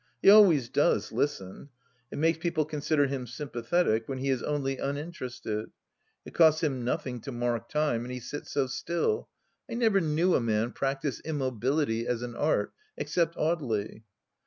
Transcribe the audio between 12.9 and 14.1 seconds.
except Audely.